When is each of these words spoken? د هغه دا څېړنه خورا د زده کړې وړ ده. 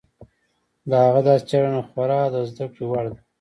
د 0.89 0.91
هغه 1.05 1.21
دا 1.27 1.35
څېړنه 1.49 1.81
خورا 1.87 2.21
د 2.33 2.35
زده 2.49 2.65
کړې 2.73 2.83
وړ 2.89 3.05
ده. 3.11 3.19